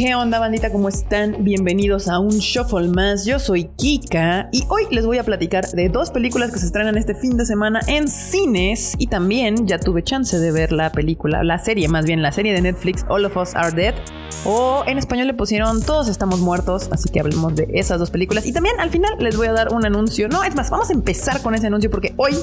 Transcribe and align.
¿Qué 0.00 0.14
onda 0.14 0.38
bandita? 0.38 0.72
¿Cómo 0.72 0.88
están? 0.88 1.44
Bienvenidos 1.44 2.08
a 2.08 2.20
un 2.20 2.38
Shuffle 2.38 2.88
más. 2.88 3.26
Yo 3.26 3.38
soy 3.38 3.64
Kika 3.76 4.48
y 4.50 4.64
hoy 4.70 4.84
les 4.90 5.04
voy 5.04 5.18
a 5.18 5.24
platicar 5.24 5.68
de 5.72 5.90
dos 5.90 6.10
películas 6.10 6.50
que 6.50 6.58
se 6.58 6.64
estrenan 6.64 6.96
este 6.96 7.14
fin 7.14 7.36
de 7.36 7.44
semana 7.44 7.80
en 7.86 8.08
cines 8.08 8.94
y 8.96 9.08
también 9.08 9.66
ya 9.66 9.78
tuve 9.78 10.02
chance 10.02 10.38
de 10.38 10.52
ver 10.52 10.72
la 10.72 10.90
película, 10.90 11.44
la 11.44 11.58
serie 11.58 11.86
más 11.88 12.06
bien, 12.06 12.22
la 12.22 12.32
serie 12.32 12.54
de 12.54 12.62
Netflix 12.62 13.04
All 13.10 13.26
of 13.26 13.36
Us 13.36 13.54
Are 13.54 13.76
Dead 13.76 13.94
o 14.46 14.84
en 14.86 14.96
español 14.96 15.26
le 15.26 15.34
pusieron 15.34 15.82
Todos 15.82 16.08
estamos 16.08 16.40
muertos, 16.40 16.88
así 16.90 17.10
que 17.10 17.20
hablemos 17.20 17.54
de 17.54 17.68
esas 17.74 17.98
dos 17.98 18.10
películas 18.10 18.46
y 18.46 18.54
también 18.54 18.80
al 18.80 18.88
final 18.88 19.12
les 19.18 19.36
voy 19.36 19.48
a 19.48 19.52
dar 19.52 19.70
un 19.70 19.84
anuncio. 19.84 20.28
No, 20.28 20.44
es 20.44 20.54
más, 20.54 20.70
vamos 20.70 20.88
a 20.88 20.94
empezar 20.94 21.42
con 21.42 21.54
ese 21.54 21.66
anuncio 21.66 21.90
porque 21.90 22.14
hoy, 22.16 22.34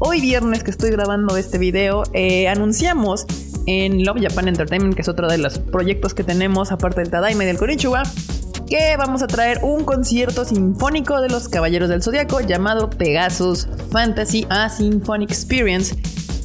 hoy 0.00 0.20
viernes 0.20 0.64
que 0.64 0.72
estoy 0.72 0.90
grabando 0.90 1.36
este 1.36 1.58
video, 1.58 2.02
eh, 2.12 2.48
anunciamos 2.48 3.24
en 3.68 4.02
Love 4.02 4.22
Japan 4.22 4.48
Entertainment, 4.48 4.94
que 4.94 5.02
es 5.02 5.08
otro 5.08 5.28
de 5.28 5.36
los 5.36 5.58
proyectos 5.58 6.14
que 6.14 6.24
tenemos, 6.24 6.72
aparte 6.72 7.02
del 7.02 7.10
Tadaima 7.10 7.44
y 7.44 7.46
del 7.46 7.58
Konichiwa, 7.58 8.02
que 8.66 8.96
vamos 8.96 9.22
a 9.22 9.26
traer 9.26 9.60
un 9.62 9.84
concierto 9.84 10.46
sinfónico 10.46 11.20
de 11.20 11.28
los 11.28 11.50
Caballeros 11.50 11.90
del 11.90 12.02
Zodiaco 12.02 12.40
llamado 12.40 12.88
Pegasus 12.88 13.68
Fantasy 13.90 14.46
A 14.48 14.70
Symphonic 14.70 15.30
Experience. 15.30 15.94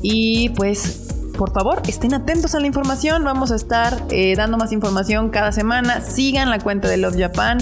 Y 0.01 0.49
pues 0.49 0.99
por 1.37 1.53
favor, 1.53 1.81
estén 1.87 2.13
atentos 2.13 2.55
a 2.55 2.59
la 2.59 2.67
información. 2.67 3.23
Vamos 3.23 3.53
a 3.53 3.55
estar 3.55 3.97
eh, 4.09 4.35
dando 4.35 4.57
más 4.57 4.73
información 4.73 5.29
cada 5.29 5.53
semana. 5.53 6.01
Sigan 6.01 6.49
la 6.49 6.59
cuenta 6.59 6.89
de 6.89 6.97
Love 6.97 7.17
Japan. 7.17 7.57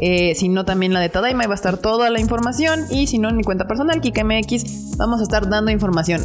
Eh, 0.00 0.34
si 0.34 0.48
no, 0.48 0.64
también 0.64 0.92
la 0.92 0.98
de 0.98 1.08
Tadaima 1.10 1.46
va 1.46 1.52
a 1.52 1.54
estar 1.54 1.78
toda 1.78 2.10
la 2.10 2.20
información. 2.20 2.86
Y 2.90 3.06
si 3.06 3.18
no, 3.18 3.28
en 3.28 3.36
mi 3.36 3.44
cuenta 3.44 3.68
personal, 3.68 4.00
KikaMX, 4.00 4.96
vamos 4.96 5.20
a 5.20 5.22
estar 5.22 5.48
dando 5.48 5.70
información 5.70 6.22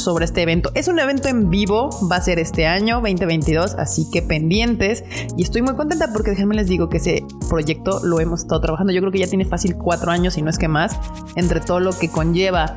sobre 0.00 0.24
este 0.24 0.42
evento. 0.42 0.70
Es 0.74 0.88
un 0.88 0.98
evento 0.98 1.28
en 1.28 1.50
vivo, 1.50 1.90
va 2.10 2.16
a 2.16 2.20
ser 2.20 2.38
este 2.38 2.66
año 2.66 2.96
2022, 2.96 3.74
así 3.74 4.10
que 4.10 4.22
pendientes. 4.22 5.04
Y 5.36 5.42
estoy 5.42 5.62
muy 5.62 5.74
contenta 5.74 6.12
porque 6.12 6.30
déjenme 6.30 6.54
les 6.54 6.68
digo 6.68 6.88
que 6.88 6.98
ese 6.98 7.24
proyecto 7.48 8.00
lo 8.04 8.20
hemos 8.20 8.40
estado 8.40 8.60
trabajando. 8.60 8.92
Yo 8.92 9.00
creo 9.00 9.12
que 9.12 9.18
ya 9.18 9.26
tiene 9.26 9.44
fácil 9.44 9.76
cuatro 9.76 10.10
años, 10.10 10.36
y 10.38 10.42
no 10.42 10.50
es 10.50 10.58
que 10.58 10.68
más, 10.68 10.98
entre 11.36 11.60
todo 11.60 11.80
lo 11.80 11.92
que 11.92 12.08
conlleva 12.08 12.76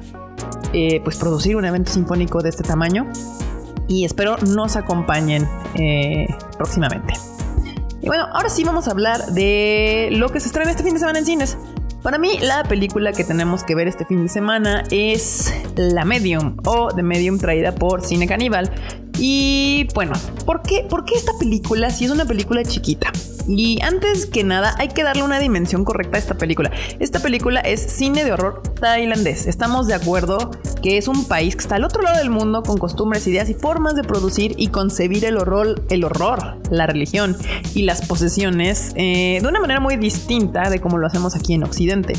eh, 0.74 1.02
pues 1.04 1.18
producir 1.18 1.56
un 1.56 1.66
evento 1.66 1.92
sinfónico 1.92 2.42
de 2.42 2.50
este 2.50 2.64
tamaño. 2.64 3.12
Y 3.88 4.06
espero 4.06 4.38
nos 4.38 4.76
acompañen 4.76 5.48
eh, 5.76 6.28
próximamente. 6.58 7.14
Y 8.02 8.08
bueno, 8.08 8.28
ahora 8.34 8.50
sí 8.50 8.64
vamos 8.64 8.88
a 8.88 8.92
hablar 8.92 9.28
de 9.28 10.10
lo 10.12 10.30
que 10.30 10.42
se 10.42 10.48
estrena 10.48 10.72
este 10.72 10.84
fin 10.84 10.94
de 10.94 11.00
semana 11.00 11.20
en 11.20 11.26
cines. 11.26 11.58
Para 12.04 12.18
mí, 12.18 12.38
la 12.42 12.66
película 12.66 13.14
que 13.14 13.24
tenemos 13.24 13.64
que 13.64 13.76
ver 13.76 13.88
este 13.88 14.06
fin 14.06 14.24
de 14.24 14.30
semana 14.30 14.84
es 14.92 15.54
La 15.78 16.04
Medium 16.04 16.58
o 16.66 16.94
The 16.94 17.02
Medium 17.02 17.40
traída 17.40 17.74
por 17.74 18.04
Cine 18.04 18.28
Caníbal. 18.28 18.70
Y 19.26 19.88
bueno, 19.96 20.12
¿por 20.46 20.64
qué, 20.64 20.86
¿por 20.90 21.06
qué 21.06 21.16
esta 21.16 21.32
película 21.40 21.90
si 21.92 22.04
es 22.04 22.12
una 22.12 22.26
película 22.26 22.62
chiquita? 22.66 23.10
Y 23.48 23.82
antes 23.82 24.26
que 24.26 24.44
nada, 24.44 24.76
hay 24.78 24.90
que 24.90 25.02
darle 25.02 25.24
una 25.24 25.40
dimensión 25.40 25.86
correcta 25.86 26.18
a 26.18 26.20
esta 26.20 26.38
película. 26.38 26.72
Esta 27.00 27.20
película 27.20 27.62
es 27.62 27.80
cine 27.80 28.26
de 28.26 28.34
horror 28.34 28.62
tailandés. 28.82 29.48
Estamos 29.48 29.88
de 29.88 29.94
acuerdo 29.94 30.52
que 30.82 30.98
es 30.98 31.08
un 31.08 31.24
país 31.24 31.56
que 31.56 31.62
está 31.62 31.78
al 31.78 31.86
otro 31.86 32.02
lado 32.02 32.18
del 32.18 32.32
mundo 32.32 32.64
con 32.64 32.78
costumbres, 32.78 33.26
ideas 33.26 33.50
y 33.50 33.54
formas 33.54 33.96
de 33.96 34.04
producir 34.04 34.56
y 34.58 34.68
concebir 34.68 35.24
el 35.24 35.38
horror, 35.38 35.86
el 35.90 36.04
horror 36.04 36.58
la 36.70 36.86
religión 36.86 37.38
y 37.74 37.84
las 37.84 38.06
posesiones 38.06 38.92
eh, 38.98 39.40
de 39.42 39.48
una 39.48 39.62
manera 39.62 39.80
muy 39.80 39.96
distinta 39.96 40.70
de 40.70 40.82
como 40.82 40.98
lo 40.98 41.08
hacemos 41.08 41.34
aquí 41.34 41.54
en 41.54 41.64
Occidente. 41.64 42.14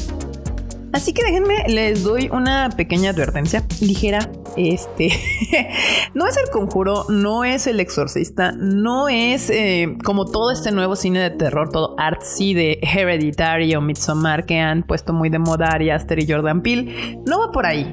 Así 0.95 1.13
que 1.13 1.23
déjenme, 1.23 1.65
les 1.69 2.03
doy 2.03 2.31
una 2.33 2.71
pequeña 2.71 3.11
advertencia 3.11 3.63
ligera. 3.81 4.31
Este 4.57 5.11
no 6.15 6.27
es 6.27 6.37
el 6.37 6.51
conjuro, 6.51 7.07
no 7.09 7.45
es 7.45 7.67
el 7.67 7.81
exorcista, 7.81 8.53
no 8.53 9.09
es 9.09 9.51
eh, 9.51 9.97
como 10.05 10.27
todo 10.27 10.51
este 10.51 10.73
nuevo 10.73 10.97
cine 10.97 11.21
de 11.21 11.31
terror, 11.31 11.71
todo 11.71 11.95
artsy 11.99 12.55
de 12.55 12.79
Hereditary 12.83 13.75
o 13.75 13.81
Midsommar 13.81 14.47
que 14.47 14.61
han 14.61 14.83
puesto 14.83 15.13
muy 15.13 15.29
de 15.29 15.39
moda 15.39 15.69
Ari 15.69 15.91
Aster 15.91 16.19
y 16.19 16.31
Jordan 16.31 16.63
Peele. 16.63 17.19
No 17.27 17.41
va 17.41 17.53
por 17.53 17.67
ahí. 17.67 17.93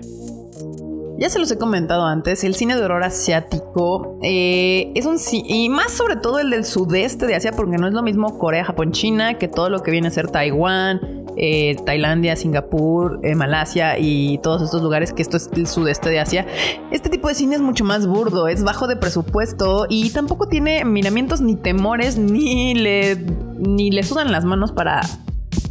Ya 1.22 1.30
se 1.30 1.38
los 1.38 1.52
he 1.52 1.58
comentado 1.60 2.08
antes, 2.08 2.44
el 2.44 2.56
cine 2.56 2.76
de 2.76 2.84
horror 2.84 3.04
asiático 3.04 4.18
eh, 4.24 4.92
es 4.96 5.06
un 5.06 5.18
y 5.32 5.70
más 5.70 5.92
sobre 5.92 6.16
todo 6.16 6.40
el 6.40 6.50
del 6.50 6.66
sudeste 6.66 7.28
de 7.28 7.36
Asia, 7.36 7.52
porque 7.52 7.78
no 7.78 7.86
es 7.86 7.94
lo 7.94 8.02
mismo 8.02 8.40
Corea, 8.40 8.66
Japón, 8.66 8.92
China, 8.92 9.38
que 9.38 9.48
todo 9.48 9.70
lo 9.70 9.84
que 9.84 9.92
viene 9.92 10.08
a 10.08 10.12
ser 10.12 10.32
Taiwán, 10.32 11.00
eh, 11.38 11.76
Tailandia, 11.86 12.36
Singapur, 12.36 13.20
eh, 13.22 13.36
Malasia 13.36 14.00
y 14.00 14.40
todos 14.40 14.64
estos 14.64 14.82
lugares 14.82 15.14
que 15.14 15.22
esto 15.22 15.38
es 15.38 15.48
el 15.54 15.68
sudeste 15.68 16.10
de 16.10 16.22
Asia. 16.22 16.48
Este 16.90 17.12
tipo 17.12 17.28
de 17.28 17.36
cine 17.36 17.54
es 17.54 17.62
mucho 17.62 17.86
más 17.86 18.08
burdo, 18.08 18.48
es 18.48 18.64
bajo 18.64 18.88
de 18.88 18.96
presupuesto 18.96 19.86
y 19.88 20.10
tampoco 20.10 20.48
tiene 20.48 20.86
miramientos 20.86 21.40
ni 21.40 21.56
temores 21.56 22.18
ni 22.18 22.74
le 22.74 23.16
ni 23.60 23.92
le 23.92 24.02
sudan 24.02 24.32
las 24.32 24.44
manos 24.44 24.72
para 24.72 25.02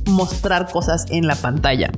mostrar 0.06 0.70
cosas 0.70 1.06
en 1.10 1.26
la 1.26 1.34
pantalla. 1.34 1.90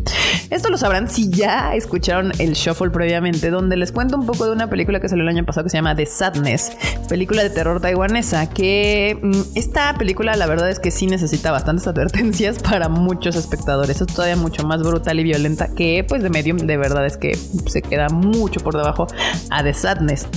Esto 0.53 0.69
lo 0.69 0.77
sabrán 0.77 1.09
si 1.09 1.31
ya 1.31 1.75
escucharon 1.75 2.31
el 2.39 2.53
shuffle 2.53 2.91
previamente, 2.91 3.49
donde 3.49 3.75
les 3.79 3.91
cuento 3.91 4.19
un 4.19 4.27
poco 4.27 4.45
de 4.45 4.53
una 4.53 4.69
película 4.69 5.01
que 5.01 5.09
salió 5.09 5.23
el 5.23 5.29
año 5.31 5.47
pasado 5.47 5.65
que 5.65 5.71
se 5.71 5.79
llama 5.79 5.97
The 5.97 6.05
Sadness, 6.05 6.73
película 7.09 7.43
de 7.43 7.49
terror 7.49 7.81
taiwanesa, 7.81 8.51
que 8.51 9.19
mm, 9.23 9.41
esta 9.55 9.95
película 9.95 10.37
la 10.37 10.47
verdad 10.47 10.69
es 10.69 10.79
que 10.79 10.91
sí 10.91 11.07
necesita 11.07 11.53
bastantes 11.53 11.87
advertencias 11.89 12.59
para 12.59 12.91
muchos 12.91 13.35
espectadores. 13.35 14.03
Es 14.03 14.07
todavía 14.09 14.37
mucho 14.37 14.63
más 14.67 14.83
brutal 14.83 15.19
y 15.21 15.23
violenta 15.23 15.69
que 15.69 16.05
pues 16.07 16.23
de 16.23 16.29
Medium, 16.29 16.59
de 16.59 16.77
verdad 16.77 17.07
es 17.07 17.17
que 17.17 17.35
se 17.67 17.81
queda 17.81 18.11
mucho 18.11 18.61
por 18.61 18.77
debajo 18.77 19.07
a 19.49 19.63
The 19.63 19.73
Sadness. 19.73 20.29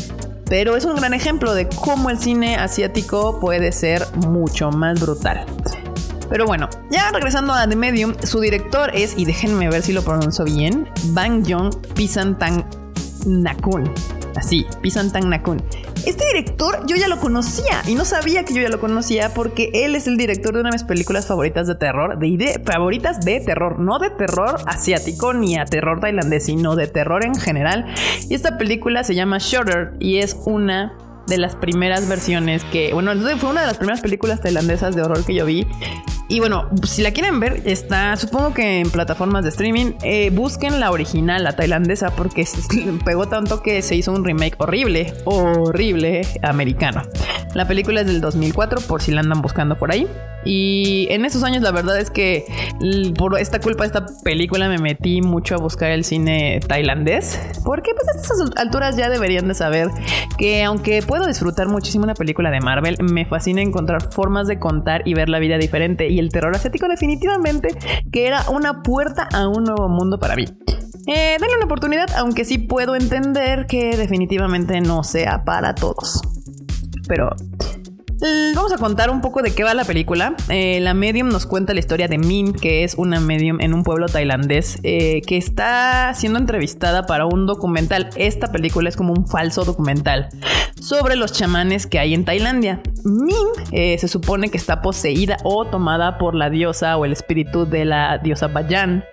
Pero 0.47 0.77
es 0.77 0.85
un 0.85 0.95
gran 0.95 1.13
ejemplo 1.13 1.53
de 1.53 1.67
cómo 1.67 2.09
el 2.09 2.19
cine 2.19 2.55
asiático 2.55 3.41
puede 3.41 3.73
ser 3.73 4.05
mucho 4.15 4.71
más 4.71 5.01
brutal. 5.01 5.45
Pero 6.35 6.47
bueno, 6.47 6.67
ya 6.91 7.11
regresando 7.13 7.53
a 7.53 7.65
The 7.65 7.77
Medium, 7.77 8.13
su 8.21 8.41
director 8.41 8.91
es, 8.93 9.17
y 9.17 9.23
déjenme 9.23 9.69
ver 9.69 9.81
si 9.81 9.93
lo 9.93 10.01
pronuncio 10.01 10.43
bien, 10.43 10.85
Bang 11.13 11.49
Jong 11.49 11.73
Pisantang 11.93 12.65
Nakun. 13.25 13.89
Así, 14.35 14.65
Pisantang 14.81 15.29
Nakun. 15.29 15.63
Este 16.05 16.25
director 16.33 16.85
yo 16.87 16.97
ya 16.97 17.07
lo 17.07 17.21
conocía 17.21 17.81
y 17.87 17.95
no 17.95 18.03
sabía 18.03 18.43
que 18.43 18.53
yo 18.53 18.61
ya 18.61 18.67
lo 18.67 18.81
conocía 18.81 19.33
porque 19.33 19.71
él 19.73 19.95
es 19.95 20.07
el 20.07 20.17
director 20.17 20.53
de 20.53 20.59
una 20.59 20.71
de 20.71 20.75
mis 20.75 20.83
películas 20.83 21.25
favoritas 21.25 21.67
de 21.67 21.75
terror, 21.75 22.19
de 22.19 22.61
favoritas 22.65 23.21
de 23.21 23.39
terror, 23.39 23.79
no 23.79 23.97
de 23.97 24.09
terror 24.09 24.57
asiático 24.67 25.33
ni 25.33 25.55
a 25.55 25.63
terror 25.63 26.01
tailandés, 26.01 26.47
sino 26.47 26.75
de 26.75 26.87
terror 26.87 27.23
en 27.23 27.35
general. 27.35 27.85
Y 28.29 28.33
esta 28.33 28.57
película 28.57 29.05
se 29.05 29.15
llama 29.15 29.37
Shutter 29.39 29.93
y 30.01 30.17
es 30.17 30.35
una 30.43 30.97
de 31.27 31.37
las 31.37 31.55
primeras 31.55 32.07
versiones 32.07 32.63
que, 32.65 32.93
bueno, 32.93 33.13
fue 33.37 33.49
una 33.49 33.61
de 33.61 33.67
las 33.67 33.77
primeras 33.77 34.01
películas 34.01 34.41
tailandesas 34.41 34.95
de 34.95 35.01
horror 35.01 35.23
que 35.25 35.33
yo 35.33 35.45
vi. 35.45 35.65
Y 36.27 36.39
bueno, 36.39 36.69
si 36.83 37.03
la 37.03 37.11
quieren 37.11 37.39
ver, 37.39 37.61
está, 37.65 38.15
supongo 38.15 38.53
que 38.53 38.79
en 38.79 38.89
plataformas 38.89 39.43
de 39.43 39.49
streaming, 39.49 39.93
eh, 40.01 40.31
busquen 40.31 40.79
la 40.79 40.91
original, 40.91 41.43
la 41.43 41.55
tailandesa, 41.55 42.15
porque 42.15 42.47
pegó 43.05 43.27
tanto 43.27 43.61
que 43.61 43.81
se 43.81 43.95
hizo 43.95 44.11
un 44.11 44.25
remake 44.25 44.55
horrible, 44.57 45.13
horrible 45.25 46.21
americano. 46.41 47.03
La 47.53 47.67
película 47.67 48.01
es 48.01 48.07
del 48.07 48.21
2004, 48.21 48.81
por 48.81 49.01
si 49.01 49.11
la 49.11 49.21
andan 49.21 49.41
buscando 49.41 49.77
por 49.77 49.91
ahí. 49.91 50.07
Y 50.45 51.07
en 51.09 51.25
esos 51.25 51.43
años 51.43 51.63
la 51.63 51.71
verdad 51.71 51.97
es 51.99 52.11
que 52.11 52.45
por 53.17 53.39
esta 53.39 53.59
culpa 53.59 53.85
esta 53.85 54.05
película 54.23 54.69
me 54.69 54.77
metí 54.77 55.21
mucho 55.21 55.55
a 55.55 55.57
buscar 55.57 55.89
el 55.91 56.03
cine 56.03 56.59
tailandés. 56.67 57.39
Porque 57.63 57.93
pues 57.95 58.07
a 58.09 58.21
estas 58.21 58.51
alturas 58.57 58.95
ya 58.95 59.09
deberían 59.09 59.47
de 59.47 59.55
saber 59.55 59.87
que 60.37 60.63
aunque 60.63 61.01
puedo 61.01 61.25
disfrutar 61.25 61.67
muchísimo 61.67 62.03
una 62.03 62.13
película 62.13 62.51
de 62.51 62.59
Marvel, 62.59 62.97
me 63.01 63.25
fascina 63.25 63.61
encontrar 63.61 64.11
formas 64.11 64.47
de 64.47 64.59
contar 64.59 65.01
y 65.05 65.13
ver 65.13 65.29
la 65.29 65.39
vida 65.39 65.57
diferente. 65.57 66.09
Y 66.15 66.19
el 66.19 66.29
terror 66.29 66.55
asiático 66.55 66.87
definitivamente 66.87 67.75
que 68.09 68.25
era 68.25 68.49
una 68.49 68.83
puerta 68.83 69.27
a 69.33 69.49
un 69.49 69.65
nuevo 69.65 69.89
mundo 69.89 70.17
para 70.17 70.37
mí. 70.37 70.45
Eh, 71.07 71.35
una 71.37 71.65
oportunidad, 71.65 72.09
aunque 72.15 72.45
sí 72.45 72.57
puedo 72.57 72.95
entender 72.95 73.67
que 73.67 73.97
definitivamente 73.97 74.79
no 74.79 75.03
sea 75.03 75.43
para 75.43 75.75
todos. 75.75 76.21
Pero 77.09 77.35
Vamos 78.55 78.71
a 78.71 78.77
contar 78.77 79.09
un 79.09 79.19
poco 79.19 79.41
de 79.41 79.53
qué 79.53 79.63
va 79.63 79.73
la 79.73 79.83
película. 79.83 80.35
Eh, 80.49 80.79
la 80.79 80.93
medium 80.93 81.27
nos 81.27 81.45
cuenta 81.45 81.73
la 81.73 81.79
historia 81.79 82.07
de 82.07 82.17
Min, 82.17 82.53
que 82.53 82.85
es 82.85 82.95
una 82.95 83.19
medium 83.19 83.59
en 83.59 83.73
un 83.73 83.83
pueblo 83.83 84.07
tailandés 84.07 84.79
eh, 84.83 85.21
que 85.27 85.37
está 85.37 86.13
siendo 86.15 86.39
entrevistada 86.39 87.05
para 87.05 87.25
un 87.25 87.45
documental. 87.45 88.09
Esta 88.15 88.51
película 88.51 88.87
es 88.87 88.95
como 88.95 89.13
un 89.13 89.27
falso 89.27 89.65
documental 89.65 90.29
sobre 90.79 91.17
los 91.17 91.33
chamanes 91.33 91.87
que 91.87 91.99
hay 91.99 92.13
en 92.13 92.23
Tailandia. 92.23 92.81
Min 93.05 93.47
eh, 93.71 93.97
se 93.99 94.07
supone 94.07 94.49
que 94.49 94.57
está 94.57 94.81
poseída 94.81 95.37
o 95.43 95.65
tomada 95.65 96.17
por 96.17 96.35
la 96.35 96.49
diosa 96.49 96.97
o 96.97 97.05
el 97.05 97.13
espíritu 97.13 97.65
de 97.65 97.85
la 97.85 98.17
diosa 98.17 98.47
Bayan 98.47 99.03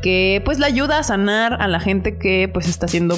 que 0.00 0.40
pues 0.44 0.58
la 0.58 0.66
ayuda 0.66 0.98
a 0.98 1.02
sanar 1.02 1.60
a 1.60 1.68
la 1.68 1.80
gente 1.80 2.18
que 2.18 2.48
pues 2.52 2.68
está 2.68 2.88
siendo 2.88 3.16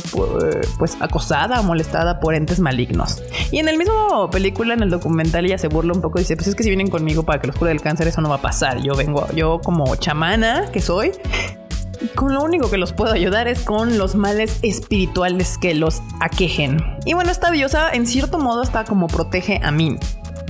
pues 0.78 0.96
acosada 1.00 1.60
o 1.60 1.62
molestada 1.62 2.20
por 2.20 2.34
entes 2.34 2.60
malignos. 2.60 3.22
Y 3.50 3.58
en 3.58 3.68
el 3.68 3.78
mismo 3.78 4.30
película, 4.30 4.74
en 4.74 4.82
el 4.82 4.90
documental, 4.90 5.44
ella 5.44 5.58
se 5.58 5.68
burla 5.68 5.92
un 5.92 6.00
poco 6.00 6.18
y 6.18 6.22
dice, 6.22 6.36
pues 6.36 6.48
es 6.48 6.54
que 6.54 6.62
si 6.62 6.70
vienen 6.70 6.88
conmigo 6.88 7.22
para 7.22 7.40
que 7.40 7.46
los 7.46 7.56
cure 7.56 7.70
del 7.70 7.80
cáncer, 7.80 8.08
eso 8.08 8.20
no 8.20 8.28
va 8.28 8.36
a 8.36 8.42
pasar. 8.42 8.82
Yo 8.82 8.94
vengo, 8.94 9.26
yo 9.34 9.60
como 9.62 9.94
chamana 9.96 10.70
que 10.72 10.80
soy, 10.80 11.12
con 12.14 12.34
lo 12.34 12.42
único 12.42 12.70
que 12.70 12.78
los 12.78 12.92
puedo 12.92 13.12
ayudar 13.12 13.48
es 13.48 13.60
con 13.60 13.98
los 13.98 14.14
males 14.14 14.58
espirituales 14.62 15.58
que 15.58 15.74
los 15.74 16.02
aquejen. 16.20 16.78
Y 17.04 17.14
bueno, 17.14 17.30
esta 17.30 17.50
diosa 17.50 17.90
en 17.92 18.06
cierto 18.06 18.38
modo 18.38 18.62
está 18.62 18.84
como 18.84 19.06
protege 19.06 19.60
a 19.62 19.70
mí. 19.70 19.98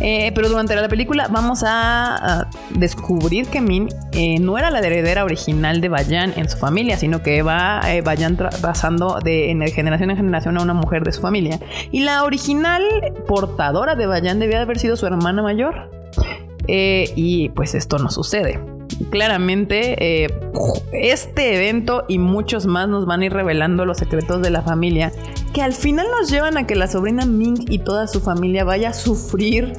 Eh, 0.05 0.33
pero 0.35 0.49
durante 0.49 0.75
la 0.75 0.89
película 0.89 1.29
vamos 1.31 1.63
a, 1.65 2.49
descubrir 2.71 3.47
que 3.47 3.61
Min 3.61 3.89
eh, 4.13 4.41
no 4.41 4.59
era 4.59 4.71
la 4.71 4.81
heredera 4.81 5.25
original 5.25 5.81
de 5.81 5.89
Bayan 5.89 6.33
en 6.37 6.49
su 6.49 6.59
familia, 6.59 6.97
sino 6.97 7.23
que 7.23 7.43
va 7.43 7.81
eh, 7.87 8.01
Bayan 8.01 8.37
pasando 8.37 9.21
de 9.23 9.55
generación 9.73 10.11
en 10.11 10.17
generación 10.17 10.59
a 10.59 10.63
una 10.63 10.75
mujer 10.75 11.05
de 11.05 11.13
su 11.13 11.21
familia. 11.21 11.61
Y 11.93 12.01
la 12.01 12.25
original 12.25 12.83
portadora 13.29 13.95
de 13.95 14.07
Bayan 14.07 14.41
debía 14.41 14.61
haber 14.63 14.79
sido 14.79 14.97
su 14.97 15.07
hermana 15.07 15.43
mayor. 15.43 15.91
y 16.67 17.49
pues 17.51 17.75
esto 17.75 17.99
no 17.99 18.11
sucede 18.11 18.72
claramente 19.11 20.27
este 20.93 21.57
evento 21.57 22.05
y 22.09 22.19
muchos 22.19 22.67
más 22.67 22.89
nos 22.89 23.07
van 23.07 23.23
a 23.23 23.27
ir 23.27 23.33
revelando 23.33 23.85
los 23.85 23.99
secretos 23.99 24.43
de 24.43 24.51
la 24.51 24.63
familia 24.63 25.13
que 25.53 25.63
al 25.63 25.73
final 25.73 26.07
nos 26.11 26.31
llevan 26.31 26.57
a 26.57 26.67
que 26.67 26.75
la 26.75 26.87
sobrina 26.87 27.27
Ming 27.27 27.67
y 27.69 27.79
toda 27.79 28.07
su 28.07 28.21
familia 28.21 28.65
vaya 28.65 28.91
a 28.91 28.95
sufrir 28.95 29.75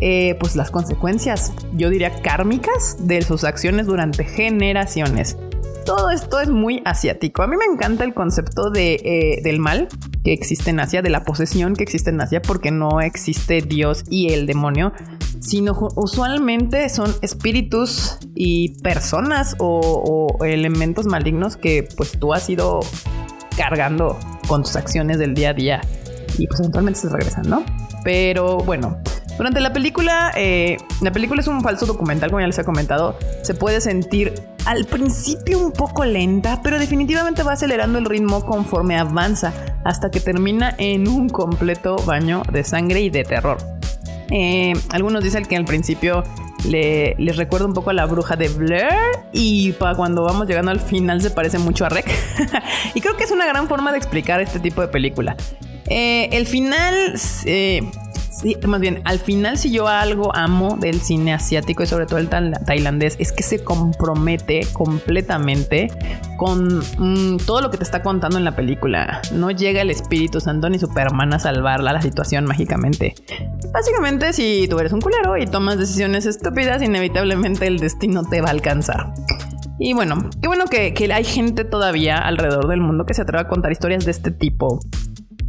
eh, 0.00 0.36
pues 0.40 0.56
las 0.56 0.70
consecuencias, 0.70 1.52
yo 1.72 1.88
diría 1.88 2.20
kármicas 2.20 2.96
de 3.00 3.22
sus 3.22 3.44
acciones 3.44 3.86
durante 3.86 4.24
generaciones. 4.24 5.38
Todo 5.86 6.10
esto 6.10 6.40
es 6.40 6.50
muy 6.50 6.82
asiático. 6.84 7.42
A 7.42 7.46
mí 7.46 7.56
me 7.56 7.64
encanta 7.64 8.04
el 8.04 8.12
concepto 8.12 8.70
de, 8.70 8.94
eh, 8.94 9.40
del 9.42 9.60
mal 9.60 9.88
que 10.24 10.32
existe 10.32 10.70
en 10.70 10.80
Asia, 10.80 11.00
de 11.00 11.10
la 11.10 11.22
posesión 11.22 11.74
que 11.74 11.84
existe 11.84 12.10
en 12.10 12.20
Asia, 12.20 12.42
porque 12.42 12.72
no 12.72 13.00
existe 13.00 13.62
Dios 13.62 14.04
y 14.10 14.32
el 14.32 14.46
demonio, 14.46 14.92
sino 15.40 15.88
usualmente 15.96 16.88
son 16.88 17.14
espíritus 17.22 18.18
y 18.34 18.80
personas 18.80 19.56
o, 19.58 20.36
elementos 20.44 21.06
malignos 21.06 21.56
que 21.56 21.88
pues 21.96 22.18
tú 22.18 22.34
has 22.34 22.48
ido 22.50 22.80
cargando 23.56 24.18
con 24.48 24.62
tus 24.62 24.76
acciones 24.76 25.18
del 25.18 25.34
día 25.34 25.50
a 25.50 25.54
día 25.54 25.80
y 26.38 26.46
pues 26.46 26.60
eventualmente 26.60 27.00
se 27.00 27.08
regresan, 27.08 27.48
¿no? 27.48 27.64
Pero 28.04 28.58
bueno, 28.58 28.98
durante 29.36 29.60
la 29.60 29.72
película, 29.72 30.32
eh, 30.36 30.76
la 31.02 31.12
película 31.12 31.40
es 31.40 31.48
un 31.48 31.60
falso 31.60 31.86
documental, 31.86 32.30
como 32.30 32.40
ya 32.40 32.46
les 32.46 32.58
he 32.58 32.64
comentado. 32.64 33.18
Se 33.42 33.54
puede 33.54 33.80
sentir 33.80 34.34
al 34.64 34.84
principio 34.86 35.58
un 35.58 35.72
poco 35.72 36.04
lenta, 36.04 36.60
pero 36.62 36.78
definitivamente 36.78 37.42
va 37.42 37.52
acelerando 37.52 37.98
el 37.98 38.06
ritmo 38.06 38.44
conforme 38.46 38.98
avanza, 38.98 39.52
hasta 39.84 40.10
que 40.10 40.20
termina 40.20 40.74
en 40.78 41.08
un 41.08 41.28
completo 41.28 41.96
baño 42.06 42.42
de 42.50 42.64
sangre 42.64 43.00
y 43.00 43.10
de 43.10 43.24
terror. 43.24 43.75
Eh, 44.30 44.72
algunos 44.90 45.22
dicen 45.22 45.44
que 45.44 45.56
al 45.56 45.64
principio 45.64 46.24
le, 46.64 47.14
les 47.18 47.36
recuerda 47.36 47.66
un 47.66 47.74
poco 47.74 47.90
a 47.90 47.92
la 47.92 48.06
bruja 48.06 48.36
de 48.36 48.48
Blair 48.48 48.92
y 49.32 49.72
para 49.72 49.94
cuando 49.94 50.24
vamos 50.24 50.48
llegando 50.48 50.70
al 50.70 50.80
final 50.80 51.20
se 51.22 51.30
parece 51.30 51.58
mucho 51.58 51.84
a 51.84 51.88
Rec. 51.88 52.10
y 52.94 53.00
creo 53.00 53.16
que 53.16 53.24
es 53.24 53.30
una 53.30 53.46
gran 53.46 53.68
forma 53.68 53.92
de 53.92 53.98
explicar 53.98 54.40
este 54.40 54.58
tipo 54.58 54.80
de 54.80 54.88
película. 54.88 55.36
Eh, 55.88 56.28
el 56.32 56.46
final 56.46 57.14
Más 58.66 58.80
bien, 58.80 59.00
al 59.04 59.18
final 59.18 59.56
si 59.56 59.70
yo 59.70 59.88
algo 59.88 60.34
amo 60.34 60.76
del 60.76 61.00
cine 61.00 61.32
asiático 61.32 61.82
y 61.82 61.86
sobre 61.86 62.06
todo 62.06 62.18
el 62.18 62.28
tailandés 62.28 63.16
es 63.18 63.32
que 63.32 63.42
se 63.42 63.64
compromete 63.64 64.66
completamente 64.72 65.88
con 66.36 66.78
mm, 66.78 67.38
todo 67.46 67.60
lo 67.60 67.70
que 67.70 67.78
te 67.78 67.84
está 67.84 68.02
contando 68.02 68.36
en 68.36 68.44
la 68.44 68.54
película. 68.54 69.22
No 69.32 69.50
llega 69.50 69.80
el 69.80 69.90
Espíritu 69.90 70.40
Santo 70.40 70.68
ni 70.68 70.78
Superman 70.78 71.32
a 71.32 71.38
salvarla 71.38 71.92
la 71.92 72.02
situación 72.02 72.44
mágicamente. 72.44 73.14
Básicamente, 73.72 74.32
si 74.32 74.66
tú 74.68 74.78
eres 74.78 74.92
un 74.92 75.00
culero 75.00 75.36
y 75.36 75.46
tomas 75.46 75.78
decisiones 75.78 76.26
estúpidas, 76.26 76.82
inevitablemente 76.82 77.66
el 77.66 77.78
destino 77.78 78.22
te 78.24 78.40
va 78.40 78.48
a 78.48 78.52
alcanzar. 78.52 79.14
Y 79.78 79.92
bueno, 79.92 80.30
qué 80.40 80.48
bueno 80.48 80.64
que, 80.66 80.94
que 80.94 81.12
hay 81.12 81.24
gente 81.24 81.64
todavía 81.64 82.16
alrededor 82.16 82.68
del 82.68 82.80
mundo 82.80 83.04
que 83.04 83.14
se 83.14 83.22
atreva 83.22 83.42
a 83.42 83.48
contar 83.48 83.72
historias 83.72 84.04
de 84.04 84.10
este 84.10 84.30
tipo 84.30 84.80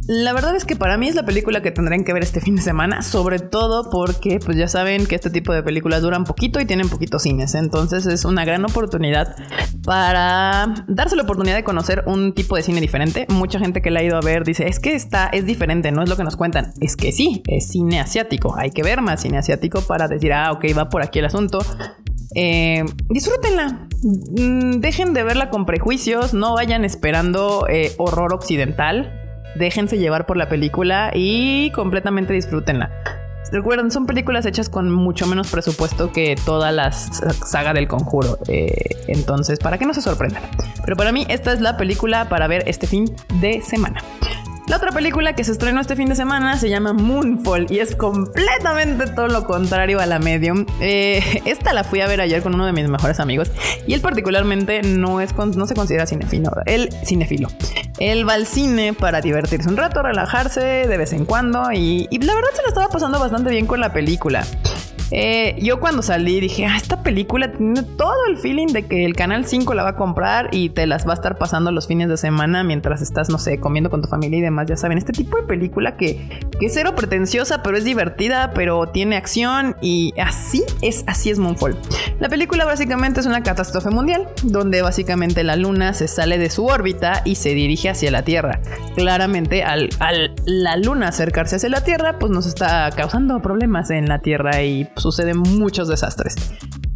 la 0.08 0.32
verdad 0.32 0.56
es 0.56 0.64
que 0.64 0.74
para 0.74 0.96
mí 0.96 1.06
es 1.06 1.14
la 1.14 1.26
película 1.26 1.60
que 1.60 1.70
tendrían 1.70 2.02
que 2.02 2.14
ver 2.14 2.22
este 2.22 2.40
fin 2.40 2.56
de 2.56 2.62
semana, 2.62 3.02
sobre 3.02 3.40
todo 3.40 3.90
porque 3.90 4.40
pues 4.42 4.56
ya 4.56 4.66
saben 4.66 5.04
que 5.04 5.14
este 5.14 5.28
tipo 5.28 5.52
de 5.52 5.62
películas 5.62 6.00
duran 6.00 6.24
poquito 6.24 6.60
y 6.60 6.64
tienen 6.64 6.88
poquitos 6.88 7.24
cines, 7.24 7.54
entonces 7.54 8.06
es 8.06 8.24
una 8.24 8.46
gran 8.46 8.64
oportunidad 8.64 9.36
para 9.84 10.74
darse 10.88 11.14
la 11.14 11.24
oportunidad 11.24 11.56
de 11.56 11.62
conocer 11.62 12.04
un 12.06 12.32
tipo 12.32 12.56
de 12.56 12.62
cine 12.62 12.80
diferente. 12.80 13.26
Mucha 13.28 13.58
gente 13.58 13.82
que 13.82 13.90
la 13.90 14.00
ha 14.00 14.02
ido 14.02 14.16
a 14.16 14.22
ver 14.22 14.44
dice, 14.44 14.66
es 14.66 14.80
que 14.80 14.94
está 14.94 15.26
es 15.26 15.44
diferente, 15.44 15.92
no 15.92 16.02
es 16.02 16.08
lo 16.08 16.16
que 16.16 16.24
nos 16.24 16.36
cuentan. 16.36 16.72
Es 16.80 16.96
que 16.96 17.12
sí, 17.12 17.42
es 17.46 17.68
cine 17.68 18.00
asiático, 18.00 18.56
hay 18.56 18.70
que 18.70 18.82
ver 18.82 19.02
más 19.02 19.20
cine 19.20 19.36
asiático 19.36 19.82
para 19.82 20.08
decir, 20.08 20.32
ah, 20.32 20.52
ok, 20.52 20.64
va 20.74 20.88
por 20.88 21.02
aquí 21.02 21.18
el 21.18 21.26
asunto. 21.26 21.58
Eh, 22.34 22.82
disfrútenla. 23.10 23.88
Mm, 24.02 24.80
dejen 24.80 25.12
de 25.12 25.22
verla 25.22 25.50
con 25.50 25.66
prejuicios, 25.66 26.32
no 26.32 26.54
vayan 26.54 26.86
esperando 26.86 27.66
eh, 27.68 27.92
horror 27.98 28.32
occidental 28.32 29.17
déjense 29.54 29.98
llevar 29.98 30.26
por 30.26 30.36
la 30.36 30.48
película 30.48 31.10
y 31.14 31.70
completamente 31.72 32.32
disfrútenla. 32.32 32.90
Recuerden, 33.50 33.90
son 33.90 34.06
películas 34.06 34.44
hechas 34.44 34.68
con 34.68 34.90
mucho 34.90 35.26
menos 35.26 35.50
presupuesto 35.50 36.12
que 36.12 36.36
toda 36.44 36.70
la 36.70 36.92
saga 36.92 37.72
del 37.72 37.88
conjuro. 37.88 38.38
Eh, 38.48 38.96
entonces, 39.06 39.58
para 39.58 39.78
que 39.78 39.86
no 39.86 39.94
se 39.94 40.02
sorprendan. 40.02 40.42
Pero 40.84 40.96
para 40.96 41.12
mí, 41.12 41.26
esta 41.28 41.52
es 41.52 41.60
la 41.60 41.76
película 41.76 42.28
para 42.28 42.46
ver 42.46 42.64
este 42.66 42.86
fin 42.86 43.10
de 43.40 43.62
semana. 43.62 44.02
La 44.68 44.76
otra 44.76 44.92
película 44.92 45.32
que 45.32 45.44
se 45.44 45.52
estrenó 45.52 45.80
este 45.80 45.96
fin 45.96 46.10
de 46.10 46.14
semana 46.14 46.58
se 46.58 46.68
llama 46.68 46.92
Moonfall 46.92 47.68
y 47.70 47.78
es 47.78 47.96
completamente 47.96 49.06
todo 49.06 49.28
lo 49.28 49.46
contrario 49.46 49.98
a 49.98 50.04
la 50.04 50.18
Medium. 50.18 50.66
Eh, 50.82 51.22
esta 51.46 51.72
la 51.72 51.84
fui 51.84 52.02
a 52.02 52.06
ver 52.06 52.20
ayer 52.20 52.42
con 52.42 52.54
uno 52.54 52.66
de 52.66 52.72
mis 52.72 52.86
mejores 52.86 53.18
amigos 53.18 53.50
y 53.86 53.94
él 53.94 54.02
particularmente 54.02 54.82
no, 54.82 55.22
es, 55.22 55.34
no 55.34 55.66
se 55.66 55.74
considera 55.74 56.06
cinefilo, 56.06 56.50
él 56.66 56.90
cinefilo. 57.02 57.48
Él 57.98 58.28
va 58.28 58.34
al 58.34 58.46
cine 58.46 58.92
para 58.92 59.20
divertirse 59.20 59.68
un 59.68 59.76
rato, 59.76 60.02
relajarse 60.02 60.60
de 60.60 60.96
vez 60.96 61.12
en 61.12 61.24
cuando 61.24 61.72
y, 61.72 62.06
y 62.10 62.18
la 62.18 62.34
verdad 62.34 62.50
se 62.54 62.62
lo 62.62 62.68
estaba 62.68 62.88
pasando 62.88 63.18
bastante 63.18 63.50
bien 63.50 63.66
con 63.66 63.80
la 63.80 63.92
película. 63.92 64.44
Eh, 65.10 65.56
yo 65.60 65.80
cuando 65.80 66.02
salí 66.02 66.40
dije, 66.40 66.66
ah, 66.66 66.76
esta 66.76 67.02
película 67.02 67.52
tiene 67.52 67.82
todo 67.82 68.26
el 68.28 68.36
feeling 68.36 68.68
de 68.68 68.86
que 68.86 69.04
el 69.04 69.14
Canal 69.14 69.46
5 69.46 69.72
la 69.74 69.82
va 69.82 69.90
a 69.90 69.96
comprar 69.96 70.48
y 70.52 70.70
te 70.70 70.86
las 70.86 71.06
va 71.06 71.12
a 71.12 71.14
estar 71.14 71.38
pasando 71.38 71.72
los 71.72 71.86
fines 71.86 72.08
de 72.08 72.16
semana 72.16 72.62
mientras 72.64 73.00
estás, 73.00 73.30
no 73.30 73.38
sé, 73.38 73.58
comiendo 73.58 73.90
con 73.90 74.02
tu 74.02 74.08
familia 74.08 74.38
y 74.38 74.42
demás. 74.42 74.66
Ya 74.68 74.76
saben, 74.76 74.98
este 74.98 75.12
tipo 75.12 75.36
de 75.36 75.44
película 75.44 75.96
que, 75.96 76.28
que 76.58 76.66
es 76.66 76.74
cero 76.74 76.94
pretenciosa, 76.94 77.62
pero 77.62 77.76
es 77.76 77.84
divertida, 77.84 78.52
pero 78.54 78.88
tiene 78.88 79.16
acción 79.16 79.76
y 79.80 80.12
así 80.20 80.62
es, 80.82 81.04
así 81.06 81.30
es 81.30 81.38
Moonfall. 81.38 81.76
La 82.20 82.28
película 82.28 82.64
básicamente 82.64 83.20
es 83.20 83.26
una 83.26 83.42
catástrofe 83.42 83.90
mundial, 83.90 84.28
donde 84.42 84.82
básicamente 84.82 85.44
la 85.44 85.56
luna 85.56 85.94
se 85.94 86.08
sale 86.08 86.38
de 86.38 86.50
su 86.50 86.66
órbita 86.66 87.22
y 87.24 87.36
se 87.36 87.50
dirige 87.50 87.88
hacia 87.88 88.10
la 88.10 88.22
Tierra. 88.22 88.60
Claramente, 88.94 89.62
al, 89.62 89.88
al 90.00 90.34
la 90.44 90.76
luna 90.76 91.08
acercarse 91.08 91.56
hacia 91.56 91.68
la 91.68 91.82
Tierra, 91.82 92.18
pues 92.18 92.30
nos 92.30 92.46
está 92.46 92.90
causando 92.90 93.40
problemas 93.40 93.90
en 93.90 94.06
la 94.06 94.18
Tierra 94.18 94.62
y 94.62 94.88
suceden 95.00 95.38
muchos 95.38 95.88
desastres. 95.88 96.36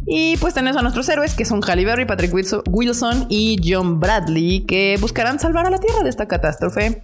Y 0.05 0.37
pues 0.37 0.53
tenemos 0.53 0.77
a 0.77 0.81
nuestros 0.81 1.07
héroes 1.09 1.33
que 1.33 1.45
son 1.45 1.61
Halle 1.61 1.85
Berry, 1.85 2.05
Patrick 2.05 2.33
Wilson 2.33 3.25
y 3.29 3.57
John 3.63 3.99
Bradley 3.99 4.65
que 4.65 4.97
buscarán 4.99 5.39
salvar 5.39 5.65
a 5.65 5.69
la 5.69 5.79
Tierra 5.79 6.03
de 6.03 6.09
esta 6.09 6.27
catástrofe. 6.27 7.01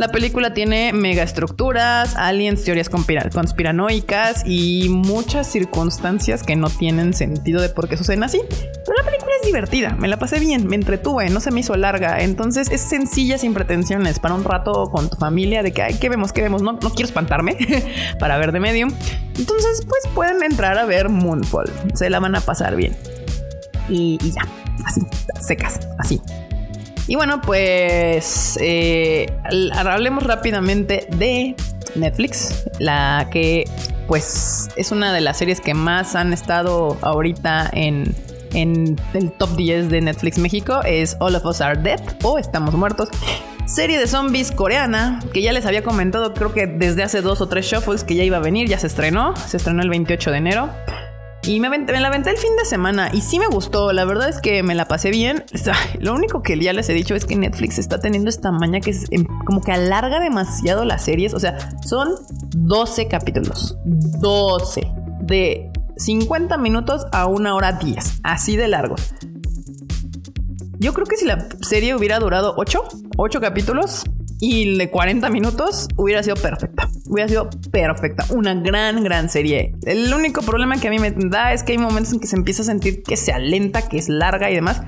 La 0.00 0.08
película 0.08 0.54
tiene 0.54 0.94
megaestructuras, 0.94 2.16
aliens, 2.16 2.64
teorías 2.64 2.88
conspiranoicas 2.88 4.44
y 4.46 4.88
muchas 4.88 5.46
circunstancias 5.46 6.42
que 6.42 6.56
no 6.56 6.70
tienen 6.70 7.12
sentido 7.12 7.60
de 7.60 7.68
por 7.68 7.86
qué 7.86 7.98
suceden 7.98 8.22
así. 8.22 8.40
Pero 8.48 8.96
la 8.96 9.04
película 9.04 9.30
es 9.38 9.46
divertida, 9.46 9.94
me 9.98 10.08
la 10.08 10.18
pasé 10.18 10.40
bien, 10.40 10.66
me 10.66 10.76
entretuve, 10.76 11.28
no 11.28 11.40
se 11.40 11.50
me 11.50 11.60
hizo 11.60 11.76
larga. 11.76 12.22
Entonces 12.22 12.70
es 12.70 12.80
sencilla 12.80 13.36
sin 13.36 13.52
pretensiones 13.52 14.20
para 14.20 14.36
un 14.36 14.42
rato 14.42 14.90
con 14.90 15.10
tu 15.10 15.18
familia 15.18 15.62
de 15.62 15.72
que, 15.74 15.82
ay, 15.82 15.98
¿qué 16.00 16.08
vemos? 16.08 16.32
¿Qué 16.32 16.40
vemos? 16.40 16.62
No, 16.62 16.72
no 16.72 16.90
quiero 16.94 17.04
espantarme 17.04 17.58
para 18.18 18.38
ver 18.38 18.52
de 18.52 18.60
medio. 18.60 18.86
Entonces, 19.36 19.84
pues 19.86 20.08
pueden 20.14 20.42
entrar 20.42 20.78
a 20.78 20.86
ver 20.86 21.10
Moonfall. 21.10 21.70
Se 21.92 22.08
la 22.08 22.20
van 22.20 22.36
a 22.36 22.40
pasar 22.40 22.74
bien. 22.74 22.96
y 23.90 24.16
ya, 24.30 24.48
así, 24.86 25.02
secas, 25.42 25.78
así. 25.98 26.22
Y 27.10 27.16
bueno, 27.16 27.40
pues 27.40 28.56
eh, 28.62 29.26
hablemos 29.74 30.22
rápidamente 30.22 31.08
de 31.10 31.56
Netflix, 31.96 32.68
la 32.78 33.28
que 33.32 33.64
pues 34.06 34.68
es 34.76 34.92
una 34.92 35.12
de 35.12 35.20
las 35.20 35.38
series 35.38 35.60
que 35.60 35.74
más 35.74 36.14
han 36.14 36.32
estado 36.32 36.96
ahorita 37.02 37.68
en, 37.72 38.14
en 38.54 38.96
el 39.12 39.32
top 39.32 39.56
10 39.56 39.88
de 39.88 40.02
Netflix 40.02 40.38
México, 40.38 40.82
es 40.84 41.16
All 41.18 41.34
of 41.34 41.44
Us 41.46 41.60
Are 41.60 41.82
Dead 41.82 42.00
o 42.22 42.38
Estamos 42.38 42.74
Muertos. 42.74 43.08
Serie 43.66 43.98
de 43.98 44.06
zombies 44.06 44.52
coreana, 44.52 45.18
que 45.32 45.42
ya 45.42 45.52
les 45.52 45.66
había 45.66 45.82
comentado 45.82 46.32
creo 46.32 46.54
que 46.54 46.68
desde 46.68 47.02
hace 47.02 47.22
dos 47.22 47.40
o 47.40 47.48
tres 47.48 47.66
shuffles 47.66 48.04
que 48.04 48.14
ya 48.14 48.22
iba 48.22 48.36
a 48.36 48.40
venir, 48.40 48.68
ya 48.68 48.78
se 48.78 48.86
estrenó, 48.86 49.34
se 49.34 49.56
estrenó 49.56 49.82
el 49.82 49.90
28 49.90 50.30
de 50.30 50.36
enero. 50.36 50.70
Y 51.42 51.58
me, 51.58 51.68
la 51.68 52.08
aventé 52.08 52.30
el 52.30 52.36
fin 52.36 52.50
de 52.58 52.64
semana 52.64 53.10
y 53.12 53.22
sí 53.22 53.38
me 53.38 53.46
gustó. 53.46 53.92
La 53.92 54.04
verdad 54.04 54.28
es 54.28 54.40
que 54.40 54.62
me 54.62 54.74
la 54.74 54.86
pasé 54.86 55.10
bien. 55.10 55.44
Lo 55.98 56.14
único 56.14 56.42
que 56.42 56.58
ya 56.58 56.72
les 56.72 56.88
he 56.88 56.92
dicho 56.92 57.14
es 57.14 57.24
que 57.24 57.36
Netflix 57.36 57.78
está 57.78 57.98
teniendo 57.98 58.28
esta 58.28 58.52
maña 58.52 58.80
que 58.80 58.90
es 58.90 59.06
em, 59.10 59.24
como 59.46 59.62
que 59.62 59.72
alarga 59.72 60.20
demasiado 60.20 60.84
las 60.84 61.04
series. 61.04 61.32
O 61.32 61.40
sea, 61.40 61.56
son 61.82 62.08
12 62.56 63.08
capítulos. 63.08 63.76
12. 63.84 64.92
De 65.22 65.70
50 65.96 66.58
minutos 66.58 67.06
a 67.12 67.26
una 67.26 67.54
hora 67.54 67.72
10. 67.72 68.20
Así 68.22 68.56
de 68.56 68.68
largo. 68.68 68.96
Yo 70.78 70.94
creo 70.94 71.06
que 71.06 71.16
si 71.16 71.26
la 71.26 71.46
serie 71.60 71.94
hubiera 71.94 72.18
durado 72.18 72.54
8, 72.56 72.82
8 73.16 73.40
capítulos 73.40 74.04
y 74.40 74.76
de 74.78 74.90
40 74.90 75.28
minutos, 75.28 75.86
hubiera 75.96 76.22
sido 76.22 76.36
perfecta. 76.36 76.88
hubiera 77.06 77.28
sido 77.28 77.50
perfecta. 77.70 78.24
Una 78.30 78.54
gran, 78.54 79.04
gran 79.04 79.28
serie. 79.28 79.74
El 79.84 80.12
único 80.12 80.40
problema 80.40 80.80
que 80.80 80.88
a 80.88 80.90
mí 80.90 80.98
me 80.98 81.10
da 81.10 81.52
es 81.52 81.62
que 81.62 81.72
hay 81.72 81.78
momentos 81.78 82.12
en 82.14 82.20
que 82.20 82.26
se 82.26 82.36
empieza 82.36 82.62
a 82.62 82.64
sentir 82.64 83.02
que 83.02 83.16
se 83.16 83.32
alenta, 83.32 83.88
que 83.88 83.98
es 83.98 84.08
larga 84.08 84.50
y 84.50 84.54
demás. 84.54 84.82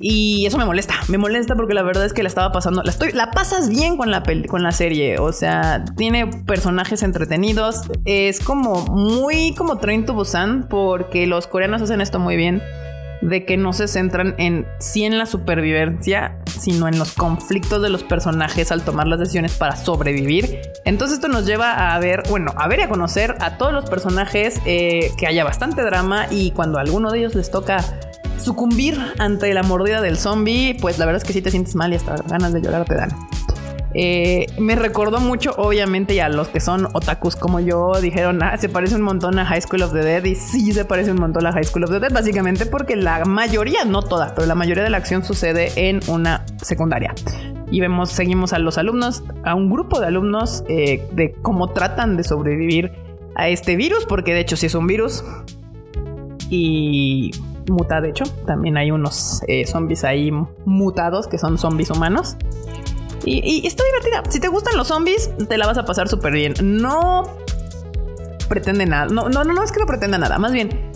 Y 0.00 0.46
eso 0.46 0.58
me 0.58 0.64
molesta, 0.64 0.94
me 1.08 1.18
molesta 1.18 1.56
porque 1.56 1.74
la 1.74 1.82
verdad 1.82 2.06
es 2.06 2.12
que 2.12 2.22
la 2.22 2.28
estaba 2.28 2.52
pasando, 2.52 2.84
la, 2.84 2.92
estoy, 2.92 3.10
la 3.10 3.32
pasas 3.32 3.68
bien 3.68 3.96
con 3.96 4.12
la, 4.12 4.22
con 4.48 4.62
la 4.62 4.70
serie, 4.70 5.18
o 5.18 5.32
sea, 5.32 5.84
tiene 5.96 6.28
personajes 6.28 7.02
entretenidos, 7.02 7.82
es 8.04 8.38
como 8.38 8.86
muy 8.86 9.56
como 9.56 9.78
Train 9.78 10.06
to 10.06 10.14
Busan 10.14 10.68
porque 10.68 11.26
los 11.26 11.48
coreanos 11.48 11.82
hacen 11.82 12.00
esto 12.00 12.20
muy 12.20 12.36
bien 12.36 12.62
de 13.20 13.44
que 13.44 13.56
no 13.56 13.72
se 13.72 13.88
centran 13.88 14.34
en 14.38 14.66
sí 14.78 15.04
en 15.04 15.18
la 15.18 15.26
supervivencia, 15.26 16.38
sino 16.46 16.88
en 16.88 16.98
los 16.98 17.12
conflictos 17.12 17.82
de 17.82 17.88
los 17.88 18.04
personajes 18.04 18.70
al 18.72 18.82
tomar 18.82 19.08
las 19.08 19.18
decisiones 19.18 19.54
para 19.54 19.76
sobrevivir. 19.76 20.60
Entonces 20.84 21.16
esto 21.16 21.28
nos 21.28 21.46
lleva 21.46 21.94
a 21.94 21.98
ver, 21.98 22.22
bueno, 22.28 22.52
a 22.56 22.68
ver 22.68 22.80
y 22.80 22.82
a 22.82 22.88
conocer 22.88 23.36
a 23.40 23.58
todos 23.58 23.72
los 23.72 23.88
personajes, 23.88 24.60
eh, 24.66 25.10
que 25.18 25.26
haya 25.26 25.44
bastante 25.44 25.82
drama 25.82 26.26
y 26.30 26.52
cuando 26.52 26.78
a 26.78 26.82
alguno 26.82 27.10
de 27.10 27.18
ellos 27.18 27.34
les 27.34 27.50
toca 27.50 27.84
sucumbir 28.38 28.98
ante 29.18 29.52
la 29.52 29.62
mordida 29.62 30.00
del 30.00 30.16
zombie, 30.16 30.76
pues 30.80 30.98
la 30.98 31.06
verdad 31.06 31.22
es 31.22 31.26
que 31.26 31.32
sí 31.32 31.42
te 31.42 31.50
sientes 31.50 31.74
mal 31.74 31.92
y 31.92 31.96
hasta 31.96 32.16
ganas 32.28 32.52
de 32.52 32.62
llorar 32.62 32.84
te 32.84 32.94
dan. 32.94 33.10
Eh, 33.94 34.46
me 34.58 34.74
recordó 34.76 35.20
mucho, 35.20 35.54
obviamente, 35.56 36.14
y 36.14 36.20
a 36.20 36.28
los 36.28 36.48
que 36.48 36.60
son 36.60 36.86
otakus 36.92 37.36
como 37.36 37.60
yo, 37.60 37.92
dijeron, 38.00 38.42
ah, 38.42 38.56
se 38.56 38.68
parece 38.68 38.96
un 38.96 39.02
montón 39.02 39.38
a 39.38 39.46
High 39.46 39.62
School 39.62 39.82
of 39.82 39.92
the 39.92 40.00
Dead. 40.00 40.24
Y 40.24 40.34
sí 40.34 40.72
se 40.72 40.84
parece 40.84 41.12
un 41.12 41.20
montón 41.20 41.46
a 41.46 41.52
High 41.52 41.64
School 41.64 41.84
of 41.84 41.90
the 41.90 42.00
Dead, 42.00 42.12
básicamente 42.12 42.66
porque 42.66 42.96
la 42.96 43.24
mayoría, 43.24 43.84
no 43.84 44.02
toda, 44.02 44.34
pero 44.34 44.46
la 44.46 44.54
mayoría 44.54 44.82
de 44.82 44.90
la 44.90 44.98
acción 44.98 45.24
sucede 45.24 45.72
en 45.88 46.00
una 46.08 46.44
secundaria. 46.62 47.14
Y 47.70 47.80
vemos, 47.80 48.10
seguimos 48.10 48.52
a 48.52 48.58
los 48.58 48.78
alumnos, 48.78 49.24
a 49.44 49.54
un 49.54 49.70
grupo 49.70 50.00
de 50.00 50.06
alumnos 50.06 50.64
eh, 50.68 51.06
de 51.12 51.32
cómo 51.42 51.72
tratan 51.72 52.16
de 52.16 52.24
sobrevivir 52.24 52.92
a 53.34 53.48
este 53.48 53.76
virus, 53.76 54.06
porque 54.06 54.32
de 54.32 54.40
hecho 54.40 54.56
sí 54.56 54.66
es 54.66 54.74
un 54.74 54.86
virus. 54.86 55.24
Y 56.50 57.30
muta, 57.70 58.00
de 58.00 58.10
hecho, 58.10 58.24
también 58.46 58.76
hay 58.76 58.90
unos 58.90 59.42
eh, 59.46 59.66
zombies 59.66 60.04
ahí 60.04 60.32
mutados 60.64 61.28
que 61.28 61.38
son 61.38 61.58
zombies 61.58 61.90
humanos. 61.90 62.36
Y, 63.24 63.66
está 63.66 63.82
divertida. 63.84 64.30
Si 64.30 64.40
te 64.40 64.48
gustan 64.48 64.76
los 64.76 64.88
zombies, 64.88 65.30
te 65.48 65.58
la 65.58 65.66
vas 65.66 65.78
a 65.78 65.84
pasar 65.84 66.08
súper 66.08 66.32
bien. 66.32 66.54
No 66.60 67.24
pretende 68.48 68.86
nada. 68.86 69.06
No, 69.06 69.28
no, 69.28 69.44
no 69.44 69.62
es 69.62 69.72
que 69.72 69.80
no 69.80 69.86
pretenda 69.86 70.18
nada. 70.18 70.38
Más 70.38 70.52
bien, 70.52 70.90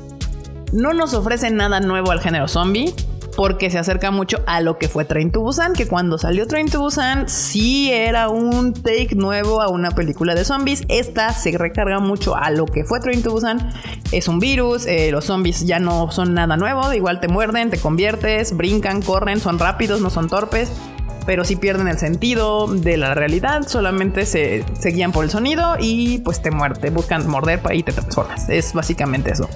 no 0.73 0.93
nos 0.93 1.15
ofrece 1.15 1.51
nada 1.51 1.81
nuevo 1.81 2.11
al 2.11 2.21
género 2.21 2.49
zombie 2.49 2.95
porque 3.37 3.71
se 3.71 3.79
acerca 3.79 4.11
mucho 4.11 4.43
a 4.47 4.61
lo 4.61 4.79
que 4.79 4.89
fue 4.89 5.05
Train 5.05 5.31
to 5.31 5.41
Busan, 5.41 5.73
que 5.73 5.87
cuando 5.89 6.19
salió 6.19 6.47
Train 6.47 6.69
to 6.69 6.81
Busan 6.81 7.29
sí 7.29 7.91
era 7.91 8.29
un 8.29 8.75
take 8.75 9.15
nuevo 9.15 9.63
a 9.63 9.69
una 9.69 9.91
película 9.91 10.35
de 10.35 10.45
zombies. 10.45 10.83
Esta 10.89 11.33
se 11.33 11.57
recarga 11.57 11.99
mucho 11.99 12.37
a 12.37 12.51
lo 12.51 12.67
que 12.67 12.85
fue 12.85 13.01
Train 13.01 13.23
to 13.23 13.31
Busan. 13.31 13.73
Es 14.13 14.29
un 14.29 14.39
virus, 14.39 14.87
eh, 14.87 15.11
los 15.11 15.25
zombies 15.25 15.65
ya 15.67 15.79
no 15.79 16.11
son 16.11 16.35
nada 16.35 16.57
nuevo, 16.57 16.93
igual 16.93 17.21
te 17.21 17.29
muerden, 17.29 17.71
te 17.71 17.79
conviertes, 17.79 18.57
brincan, 18.57 19.03
corren, 19.03 19.41
son 19.41 19.59
rápidos, 19.59 20.01
no 20.01 20.11
son 20.11 20.29
torpes 20.29 20.71
pero 21.27 21.45
sí 21.45 21.57
pierden 21.57 21.89
el 21.89 21.99
sentido 21.99 22.67
de 22.67 22.97
la 22.97 23.15
realidad, 23.15 23.63
solamente 23.69 24.27
se, 24.27 24.65
guían 24.85 25.13
por 25.13 25.25
el 25.25 25.31
sonido 25.31 25.77
y 25.79 26.19
pues 26.19 26.43
te 26.43 26.51
muerde, 26.51 26.91
buscan 26.91 27.27
morder 27.29 27.61
y 27.73 27.83
te 27.83 27.93
transformas. 27.93 28.49
Es 28.49 28.73
básicamente 28.73 29.33
eso. 29.33 29.49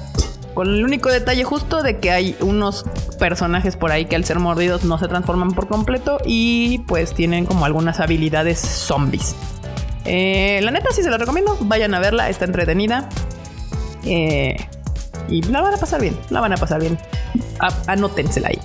Con 0.54 0.68
el 0.68 0.84
único 0.84 1.10
detalle 1.10 1.44
justo 1.44 1.82
de 1.82 1.98
que 1.98 2.10
hay 2.10 2.36
unos 2.40 2.86
personajes 3.18 3.76
por 3.76 3.92
ahí 3.92 4.06
que 4.06 4.16
al 4.16 4.24
ser 4.24 4.38
mordidos 4.38 4.84
no 4.84 4.98
se 4.98 5.06
transforman 5.06 5.52
por 5.52 5.68
completo 5.68 6.18
y 6.24 6.78
pues 6.86 7.12
tienen 7.12 7.44
como 7.44 7.66
algunas 7.66 8.00
habilidades 8.00 8.58
zombies. 8.58 9.34
Eh, 10.06 10.60
la 10.62 10.70
neta 10.70 10.90
sí 10.92 11.02
se 11.02 11.10
la 11.10 11.18
recomiendo, 11.18 11.58
vayan 11.60 11.92
a 11.94 12.00
verla, 12.00 12.30
está 12.30 12.44
entretenida. 12.44 13.08
Eh, 14.04 14.56
y 15.28 15.42
la 15.42 15.60
van 15.60 15.74
a 15.74 15.76
pasar 15.76 16.00
bien, 16.00 16.16
la 16.30 16.40
van 16.40 16.52
a 16.52 16.56
pasar 16.56 16.80
bien. 16.80 16.98
anótensela 17.86 18.48
ahí. 18.48 18.60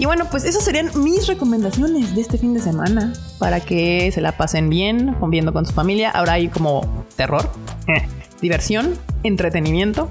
Y 0.00 0.06
bueno, 0.06 0.24
pues 0.30 0.44
esas 0.44 0.64
serían 0.64 0.90
mis 0.94 1.26
recomendaciones 1.26 2.14
de 2.14 2.22
este 2.22 2.38
fin 2.38 2.54
de 2.54 2.60
semana 2.60 3.12
para 3.38 3.60
que 3.60 4.10
se 4.10 4.22
la 4.22 4.32
pasen 4.32 4.70
bien, 4.70 5.14
viendo 5.28 5.52
con 5.52 5.66
su 5.66 5.74
familia. 5.74 6.08
Ahora 6.08 6.32
hay 6.32 6.48
como 6.48 7.04
terror, 7.16 7.50
eh, 7.86 8.08
diversión, 8.40 8.94
entretenimiento. 9.24 10.08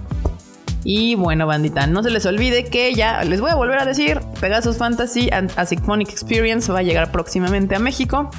Y 0.84 1.16
bueno, 1.16 1.48
bandita, 1.48 1.88
no 1.88 2.04
se 2.04 2.12
les 2.12 2.24
olvide 2.28 2.66
que 2.66 2.94
ya 2.94 3.24
les 3.24 3.42
voy 3.42 3.50
a 3.50 3.56
volver 3.56 3.80
a 3.80 3.86
decir, 3.86 4.22
Pegasus 4.40 4.78
Fantasy 4.78 5.32
and 5.32 5.52
a 5.56 5.66
Symphonic 5.66 6.10
Experience 6.10 6.72
va 6.72 6.80
a 6.80 6.84
llegar 6.84 7.12
próximamente 7.12 7.76
a 7.76 7.80
México. 7.80 8.30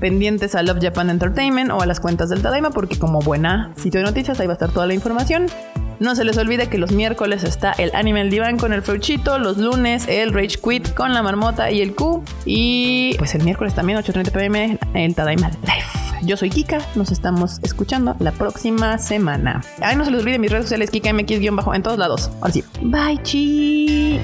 Pendientes 0.00 0.56
a 0.56 0.64
Love 0.64 0.80
Japan 0.82 1.10
Entertainment 1.10 1.70
o 1.70 1.80
a 1.80 1.86
las 1.86 2.00
cuentas 2.00 2.28
del 2.28 2.42
Tadaima 2.42 2.70
porque 2.70 2.98
como 2.98 3.20
buena 3.20 3.72
sitio 3.76 4.00
de 4.00 4.06
noticias 4.06 4.40
ahí 4.40 4.48
va 4.48 4.54
a 4.54 4.58
estar 4.58 4.72
toda 4.72 4.88
la 4.88 4.94
información. 4.94 5.46
No 6.00 6.14
se 6.14 6.24
les 6.24 6.36
olvide 6.38 6.68
que 6.68 6.78
los 6.78 6.92
miércoles 6.92 7.44
está 7.44 7.72
el 7.72 7.94
Animal 7.94 8.30
Divan 8.30 8.58
con 8.58 8.72
el 8.72 8.82
Fruchito, 8.82 9.38
los 9.38 9.58
lunes 9.58 10.06
el 10.08 10.32
Rage 10.32 10.58
Quit 10.62 10.94
con 10.94 11.14
la 11.14 11.22
marmota 11.22 11.70
y 11.70 11.80
el 11.80 11.94
Q. 11.94 12.24
Y 12.44 13.14
pues 13.18 13.34
el 13.34 13.44
miércoles 13.44 13.74
también 13.74 13.98
8.30 13.98 14.30
pm 14.32 14.78
el 14.94 15.14
Tadaima 15.14 15.48
Live. 15.62 15.84
Yo 16.24 16.36
soy 16.36 16.50
Kika, 16.50 16.78
nos 16.94 17.10
estamos 17.10 17.58
escuchando 17.62 18.14
la 18.20 18.30
próxima 18.30 18.96
semana. 18.98 19.62
Ay, 19.80 19.96
no 19.96 20.04
se 20.04 20.12
les 20.12 20.20
olvide 20.20 20.38
mis 20.38 20.50
redes 20.52 20.66
sociales, 20.66 20.90
Kika 20.90 21.10
MX- 21.10 21.74
en 21.74 21.82
todos 21.82 21.98
lados. 21.98 22.30
Ahora 22.40 22.52
sí. 22.52 22.62
Bye, 22.80 23.18
chi. 23.24 24.20